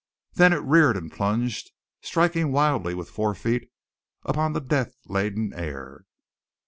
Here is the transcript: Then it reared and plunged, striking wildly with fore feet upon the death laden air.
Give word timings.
Then 0.33 0.51
it 0.51 0.63
reared 0.63 0.97
and 0.97 1.11
plunged, 1.11 1.69
striking 2.01 2.51
wildly 2.51 2.95
with 2.95 3.11
fore 3.11 3.35
feet 3.35 3.69
upon 4.23 4.53
the 4.53 4.59
death 4.59 4.95
laden 5.07 5.53
air. 5.53 6.05